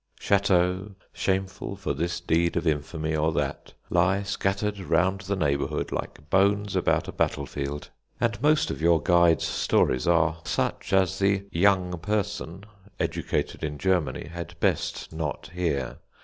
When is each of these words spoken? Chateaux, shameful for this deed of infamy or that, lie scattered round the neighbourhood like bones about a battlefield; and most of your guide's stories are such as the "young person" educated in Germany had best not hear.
Chateaux, 0.19 0.95
shameful 1.13 1.75
for 1.75 1.93
this 1.93 2.19
deed 2.19 2.57
of 2.57 2.65
infamy 2.65 3.15
or 3.15 3.31
that, 3.33 3.73
lie 3.91 4.23
scattered 4.23 4.79
round 4.79 5.21
the 5.21 5.35
neighbourhood 5.35 5.91
like 5.91 6.27
bones 6.31 6.75
about 6.75 7.07
a 7.07 7.11
battlefield; 7.11 7.91
and 8.19 8.41
most 8.41 8.71
of 8.71 8.81
your 8.81 8.99
guide's 8.99 9.45
stories 9.45 10.07
are 10.07 10.41
such 10.43 10.91
as 10.91 11.19
the 11.19 11.45
"young 11.51 11.99
person" 11.99 12.63
educated 12.99 13.63
in 13.63 13.77
Germany 13.77 14.25
had 14.27 14.59
best 14.59 15.13
not 15.13 15.51
hear. 15.53 15.99